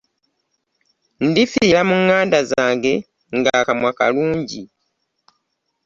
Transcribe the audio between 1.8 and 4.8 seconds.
mu ŋŋanda zange nga akamwa kalungi.